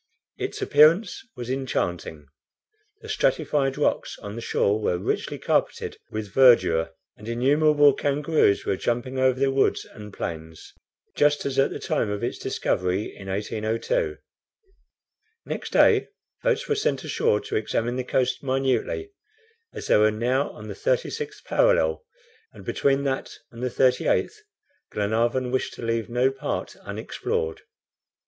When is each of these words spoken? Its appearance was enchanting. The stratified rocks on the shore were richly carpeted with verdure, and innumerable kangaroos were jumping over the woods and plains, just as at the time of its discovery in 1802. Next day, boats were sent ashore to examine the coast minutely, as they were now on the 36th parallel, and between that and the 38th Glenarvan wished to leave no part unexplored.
Its 0.39 0.63
appearance 0.63 1.21
was 1.35 1.47
enchanting. 1.47 2.25
The 3.03 3.07
stratified 3.07 3.77
rocks 3.77 4.17
on 4.17 4.33
the 4.33 4.41
shore 4.41 4.81
were 4.81 4.97
richly 4.97 5.37
carpeted 5.37 5.99
with 6.09 6.33
verdure, 6.33 6.89
and 7.17 7.27
innumerable 7.27 7.93
kangaroos 7.93 8.65
were 8.65 8.77
jumping 8.77 9.19
over 9.19 9.39
the 9.39 9.51
woods 9.51 9.85
and 9.85 10.11
plains, 10.11 10.73
just 11.15 11.45
as 11.45 11.59
at 11.59 11.69
the 11.69 11.77
time 11.77 12.09
of 12.09 12.23
its 12.23 12.39
discovery 12.39 13.15
in 13.15 13.27
1802. 13.29 14.17
Next 15.45 15.69
day, 15.71 16.07
boats 16.41 16.67
were 16.67 16.73
sent 16.73 17.03
ashore 17.03 17.39
to 17.41 17.55
examine 17.55 17.95
the 17.95 18.03
coast 18.03 18.41
minutely, 18.41 19.11
as 19.71 19.85
they 19.85 19.97
were 19.97 20.09
now 20.09 20.49
on 20.49 20.67
the 20.67 20.73
36th 20.73 21.45
parallel, 21.45 22.03
and 22.51 22.65
between 22.65 23.03
that 23.03 23.37
and 23.51 23.61
the 23.61 23.69
38th 23.69 24.33
Glenarvan 24.91 25.51
wished 25.51 25.75
to 25.75 25.83
leave 25.85 26.09
no 26.09 26.31
part 26.31 26.75
unexplored. 26.77 27.61